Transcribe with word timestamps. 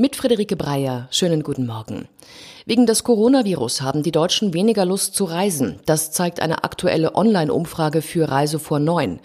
Mit 0.00 0.16
Friederike 0.16 0.56
Breyer, 0.56 1.08
schönen 1.10 1.42
guten 1.42 1.66
Morgen. 1.66 2.08
Wegen 2.64 2.86
des 2.86 3.04
Coronavirus 3.04 3.82
haben 3.82 4.02
die 4.02 4.12
Deutschen 4.12 4.54
weniger 4.54 4.84
Lust 4.84 5.14
zu 5.14 5.24
reisen. 5.24 5.80
Das 5.86 6.12
zeigt 6.12 6.40
eine 6.40 6.62
aktuelle 6.62 7.14
Online-Umfrage 7.14 8.00
für 8.00 8.30
Reise 8.30 8.58
vor 8.58 8.78
neun. 8.78 9.18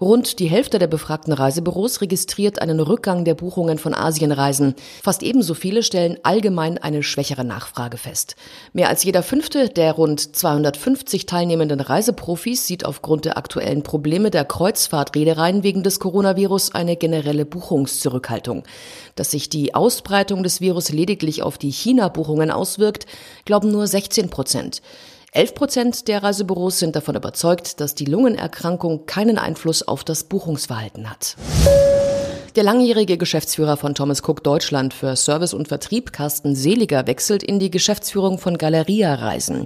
Rund 0.00 0.38
die 0.38 0.48
Hälfte 0.48 0.78
der 0.78 0.86
befragten 0.86 1.32
Reisebüros 1.32 2.00
registriert 2.00 2.60
einen 2.60 2.80
Rückgang 2.80 3.24
der 3.24 3.34
Buchungen 3.34 3.78
von 3.78 3.94
Asienreisen. 3.94 4.74
Fast 5.02 5.22
ebenso 5.22 5.54
viele 5.54 5.82
stellen 5.82 6.18
allgemein 6.24 6.76
eine 6.76 7.02
schwächere 7.02 7.44
Nachfrage 7.44 7.98
fest. 7.98 8.36
Mehr 8.72 8.88
als 8.88 9.04
jeder 9.04 9.22
fünfte 9.22 9.68
der 9.68 9.92
rund 9.92 10.36
250 10.36 11.24
teilnehmenden 11.26 11.80
Reiseprofis 11.80 12.66
sieht 12.66 12.84
aufgrund 12.84 13.24
der 13.24 13.38
aktuellen 13.38 13.82
Probleme 13.82 14.30
der 14.30 14.44
Kreuzfahrtreedereien 14.44 15.62
wegen 15.62 15.82
des 15.82 16.00
Coronavirus 16.00 16.74
eine 16.74 16.96
generelle 16.96 17.44
Buchungszurückhaltung. 17.44 18.64
Dass 19.14 19.30
sich 19.30 19.48
die 19.48 19.74
Ausbreitung 19.74 20.17
des 20.24 20.60
Virus 20.60 20.90
lediglich 20.90 21.42
auf 21.42 21.58
die 21.58 21.70
China-Buchungen 21.70 22.50
auswirkt, 22.50 22.68
auswirkt, 22.78 23.06
glauben 23.44 23.70
nur 23.70 23.86
16 23.86 24.30
Prozent. 24.30 24.82
11 25.32 25.54
Prozent 25.54 26.08
der 26.08 26.22
Reisebüros 26.22 26.78
sind 26.78 26.96
davon 26.96 27.14
überzeugt, 27.14 27.80
dass 27.80 27.94
die 27.94 28.06
Lungenerkrankung 28.06 29.04
keinen 29.06 29.38
Einfluss 29.38 29.86
auf 29.86 30.04
das 30.04 30.24
Buchungsverhalten 30.24 31.10
hat. 31.10 31.36
Der 32.56 32.64
langjährige 32.64 33.18
Geschäftsführer 33.18 33.76
von 33.76 33.94
Thomas 33.94 34.22
Cook 34.26 34.42
Deutschland 34.42 34.94
für 34.94 35.14
Service 35.16 35.52
und 35.52 35.68
Vertrieb, 35.68 36.12
Carsten 36.12 36.54
Seliger, 36.54 37.06
wechselt 37.06 37.42
in 37.42 37.58
die 37.58 37.70
Geschäftsführung 37.70 38.38
von 38.38 38.56
Galeria 38.56 39.14
Reisen. 39.14 39.64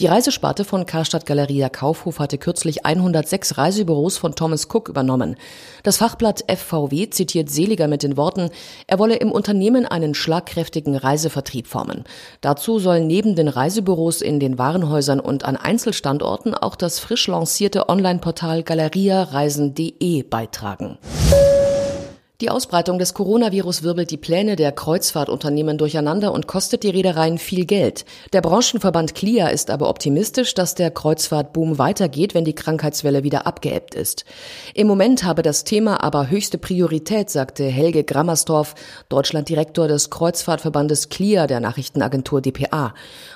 Die 0.00 0.06
Reisesparte 0.06 0.64
von 0.64 0.86
Karstadt 0.86 1.26
Galeria 1.26 1.68
Kaufhof 1.68 2.18
hatte 2.18 2.38
kürzlich 2.38 2.86
106 2.86 3.58
Reisebüros 3.58 4.16
von 4.16 4.34
Thomas 4.34 4.66
Cook 4.72 4.88
übernommen. 4.88 5.36
Das 5.82 5.98
Fachblatt 5.98 6.44
FVW 6.48 7.10
zitiert 7.10 7.50
Seliger 7.50 7.86
mit 7.86 8.02
den 8.02 8.16
Worten, 8.16 8.48
er 8.86 8.98
wolle 8.98 9.16
im 9.16 9.30
Unternehmen 9.30 9.84
einen 9.84 10.14
schlagkräftigen 10.14 10.96
Reisevertrieb 10.96 11.66
formen. 11.66 12.04
Dazu 12.40 12.78
soll 12.78 13.00
neben 13.00 13.36
den 13.36 13.48
Reisebüros 13.48 14.22
in 14.22 14.40
den 14.40 14.58
Warenhäusern 14.58 15.20
und 15.20 15.44
an 15.44 15.56
Einzelstandorten 15.56 16.54
auch 16.54 16.76
das 16.76 16.98
frisch 16.98 17.26
lancierte 17.28 17.90
Online-Portal 17.90 18.62
galeriareisen.de 18.62 20.22
beitragen. 20.22 20.98
Die 22.42 22.50
Ausbreitung 22.50 22.98
des 22.98 23.14
Coronavirus 23.14 23.84
wirbelt 23.84 24.10
die 24.10 24.16
Pläne 24.16 24.56
der 24.56 24.72
Kreuzfahrtunternehmen 24.72 25.78
durcheinander 25.78 26.32
und 26.32 26.48
kostet 26.48 26.82
die 26.82 26.90
Reedereien 26.90 27.38
viel 27.38 27.66
Geld. 27.66 28.04
Der 28.32 28.40
Branchenverband 28.40 29.14
CLIA 29.14 29.46
ist 29.46 29.70
aber 29.70 29.88
optimistisch, 29.88 30.52
dass 30.52 30.74
der 30.74 30.90
Kreuzfahrtboom 30.90 31.78
weitergeht, 31.78 32.34
wenn 32.34 32.44
die 32.44 32.56
Krankheitswelle 32.56 33.22
wieder 33.22 33.46
abgeebbt 33.46 33.94
ist. 33.94 34.24
Im 34.74 34.88
Moment 34.88 35.22
habe 35.22 35.42
das 35.42 35.62
Thema 35.62 36.02
aber 36.02 36.30
höchste 36.30 36.58
Priorität, 36.58 37.30
sagte 37.30 37.62
Helge 37.62 38.02
Grammersdorf, 38.02 38.74
Deutschlanddirektor 39.08 39.86
des 39.86 40.10
Kreuzfahrtverbandes 40.10 41.10
CLIA 41.10 41.46
der 41.46 41.60
Nachrichtenagentur 41.60 42.40
dpa. 42.40 42.92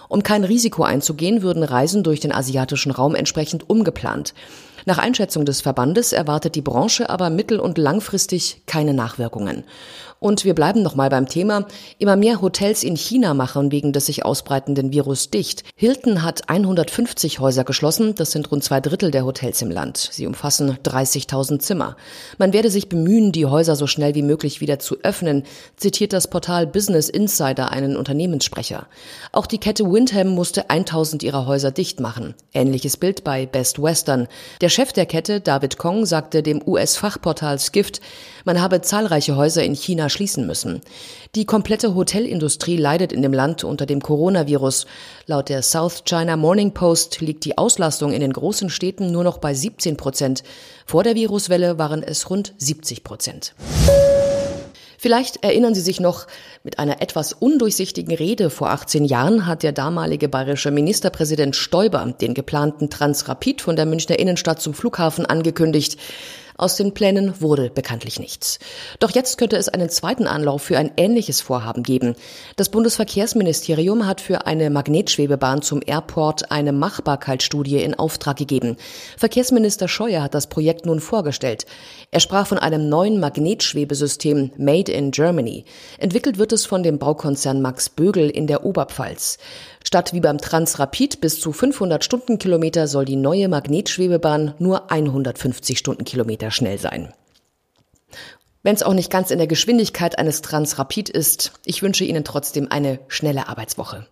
Um 0.08 0.24
kein 0.24 0.42
Risiko 0.42 0.82
einzugehen, 0.82 1.42
würden 1.42 1.62
Reisen 1.62 2.02
durch 2.02 2.18
den 2.18 2.32
asiatischen 2.32 2.90
Raum 2.90 3.14
entsprechend 3.14 3.70
umgeplant. 3.70 4.34
Nach 4.88 4.98
Einschätzung 4.98 5.44
des 5.44 5.62
Verbandes 5.62 6.12
erwartet 6.12 6.54
die 6.54 6.62
Branche 6.62 7.10
aber 7.10 7.28
mittel- 7.28 7.58
und 7.58 7.76
langfristig 7.76 8.62
keine 8.66 8.94
Nachwirkungen. 8.96 9.64
Und 10.18 10.44
wir 10.44 10.54
bleiben 10.54 10.82
nochmal 10.82 11.10
beim 11.10 11.28
Thema. 11.28 11.66
Immer 11.98 12.16
mehr 12.16 12.40
Hotels 12.40 12.82
in 12.82 12.96
China 12.96 13.34
machen 13.34 13.70
wegen 13.70 13.92
des 13.92 14.06
sich 14.06 14.24
ausbreitenden 14.24 14.90
Virus 14.90 15.30
dicht. 15.30 15.62
Hilton 15.76 16.22
hat 16.22 16.48
150 16.48 17.38
Häuser 17.38 17.64
geschlossen. 17.64 18.14
Das 18.14 18.30
sind 18.30 18.50
rund 18.50 18.64
zwei 18.64 18.80
Drittel 18.80 19.10
der 19.10 19.26
Hotels 19.26 19.60
im 19.60 19.70
Land. 19.70 20.08
Sie 20.10 20.26
umfassen 20.26 20.78
30.000 20.82 21.58
Zimmer. 21.58 21.96
Man 22.38 22.54
werde 22.54 22.70
sich 22.70 22.88
bemühen, 22.88 23.30
die 23.30 23.44
Häuser 23.44 23.76
so 23.76 23.86
schnell 23.86 24.14
wie 24.14 24.22
möglich 24.22 24.60
wieder 24.60 24.78
zu 24.78 24.96
öffnen, 25.02 25.42
zitiert 25.76 26.14
das 26.14 26.28
Portal 26.28 26.66
Business 26.66 27.10
Insider 27.10 27.70
einen 27.70 27.96
Unternehmenssprecher. 27.96 28.86
Auch 29.32 29.46
die 29.46 29.58
Kette 29.58 29.84
Windham 29.84 30.28
musste 30.28 30.70
1000 30.70 31.24
ihrer 31.24 31.46
Häuser 31.46 31.72
dicht 31.72 32.00
machen. 32.00 32.34
Ähnliches 32.54 32.96
Bild 32.96 33.22
bei 33.22 33.44
Best 33.44 33.82
Western. 33.82 34.28
Der 34.62 34.70
Chef 34.70 34.94
der 34.94 35.06
Kette, 35.06 35.42
David 35.42 35.76
Kong, 35.76 36.06
sagte 36.06 36.42
dem 36.42 36.66
US-Fachportal 36.66 37.58
Skift, 37.58 38.00
man 38.46 38.60
habe 38.60 38.80
zahlreiche 38.86 39.36
Häuser 39.36 39.62
in 39.62 39.74
China 39.74 40.08
schließen 40.08 40.46
müssen. 40.46 40.80
Die 41.34 41.44
komplette 41.44 41.94
Hotelindustrie 41.94 42.78
leidet 42.78 43.12
in 43.12 43.20
dem 43.20 43.34
Land 43.34 43.64
unter 43.64 43.84
dem 43.84 44.00
Coronavirus. 44.00 44.86
Laut 45.26 45.50
der 45.50 45.60
South 45.60 46.04
China 46.04 46.36
Morning 46.36 46.72
Post 46.72 47.20
liegt 47.20 47.44
die 47.44 47.58
Auslastung 47.58 48.14
in 48.14 48.22
den 48.22 48.32
großen 48.32 48.70
Städten 48.70 49.12
nur 49.12 49.24
noch 49.24 49.36
bei 49.36 49.52
17 49.52 49.98
Prozent. 49.98 50.42
Vor 50.86 51.02
der 51.02 51.14
Viruswelle 51.14 51.78
waren 51.78 52.02
es 52.02 52.30
rund 52.30 52.54
70 52.56 53.04
Prozent. 53.04 53.54
Vielleicht 54.98 55.44
erinnern 55.44 55.74
Sie 55.74 55.82
sich 55.82 56.00
noch, 56.00 56.26
mit 56.64 56.78
einer 56.78 57.02
etwas 57.02 57.32
undurchsichtigen 57.32 58.14
Rede 58.14 58.50
vor 58.50 58.70
18 58.70 59.04
Jahren 59.04 59.46
hat 59.46 59.62
der 59.62 59.72
damalige 59.72 60.28
bayerische 60.28 60.70
Ministerpräsident 60.70 61.54
Stoiber 61.54 62.14
den 62.20 62.34
geplanten 62.34 62.90
Transrapid 62.90 63.60
von 63.60 63.76
der 63.76 63.86
Münchner 63.86 64.18
Innenstadt 64.18 64.60
zum 64.60 64.74
Flughafen 64.74 65.26
angekündigt. 65.26 65.98
Aus 66.58 66.76
den 66.76 66.94
Plänen 66.94 67.40
wurde 67.40 67.70
bekanntlich 67.70 68.18
nichts. 68.18 68.58
Doch 68.98 69.10
jetzt 69.10 69.36
könnte 69.36 69.56
es 69.56 69.68
einen 69.68 69.90
zweiten 69.90 70.26
Anlauf 70.26 70.62
für 70.62 70.78
ein 70.78 70.90
ähnliches 70.96 71.40
Vorhaben 71.40 71.82
geben. 71.82 72.16
Das 72.56 72.70
Bundesverkehrsministerium 72.70 74.06
hat 74.06 74.20
für 74.20 74.46
eine 74.46 74.70
Magnetschwebebahn 74.70 75.60
zum 75.60 75.82
Airport 75.84 76.50
eine 76.50 76.72
Machbarkeitsstudie 76.72 77.82
in 77.82 77.94
Auftrag 77.94 78.36
gegeben. 78.36 78.76
Verkehrsminister 79.18 79.86
Scheuer 79.88 80.22
hat 80.22 80.34
das 80.34 80.46
Projekt 80.46 80.86
nun 80.86 81.00
vorgestellt. 81.00 81.66
Er 82.10 82.20
sprach 82.20 82.46
von 82.46 82.58
einem 82.58 82.88
neuen 82.88 83.20
Magnetschwebesystem 83.20 84.52
Made 84.56 84.90
in 84.90 85.10
Germany. 85.10 85.64
Entwickelt 85.98 86.38
wird 86.38 86.52
es 86.52 86.64
von 86.64 86.82
dem 86.82 86.98
Baukonzern 86.98 87.60
Max 87.60 87.90
Bögel 87.90 88.30
in 88.30 88.46
der 88.46 88.64
Oberpfalz. 88.64 89.38
Statt 89.86 90.12
wie 90.12 90.20
beim 90.20 90.38
Transrapid 90.38 91.20
bis 91.20 91.38
zu 91.38 91.52
500 91.52 92.02
Stundenkilometer 92.02 92.88
soll 92.88 93.04
die 93.04 93.14
neue 93.14 93.48
Magnetschwebebahn 93.48 94.54
nur 94.58 94.90
150 94.90 95.78
Stundenkilometer 95.78 96.45
schnell 96.50 96.78
sein. 96.78 97.12
Wenn 98.62 98.74
es 98.74 98.82
auch 98.82 98.94
nicht 98.94 99.12
ganz 99.12 99.30
in 99.30 99.38
der 99.38 99.46
Geschwindigkeit 99.46 100.18
eines 100.18 100.42
Transrapid 100.42 101.08
ist, 101.08 101.52
ich 101.64 101.82
wünsche 101.82 102.04
Ihnen 102.04 102.24
trotzdem 102.24 102.66
eine 102.70 102.98
schnelle 103.08 103.48
Arbeitswoche. 103.48 104.08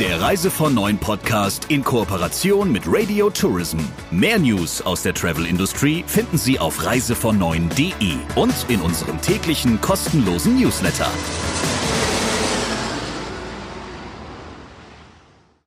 Der 0.00 0.20
Reise 0.20 0.50
von 0.50 0.74
Neuen 0.74 0.98
Podcast 0.98 1.66
in 1.70 1.84
Kooperation 1.84 2.72
mit 2.72 2.82
Radio 2.86 3.30
Tourism. 3.30 3.78
Mehr 4.10 4.40
News 4.40 4.82
aus 4.82 5.02
der 5.02 5.14
Travel 5.14 5.46
Industry 5.46 6.04
finden 6.06 6.36
Sie 6.36 6.58
auf 6.58 6.84
reisevon 6.84 7.38
und 8.34 8.66
in 8.68 8.80
unserem 8.80 9.20
täglichen 9.22 9.80
kostenlosen 9.80 10.60
Newsletter. 10.60 11.08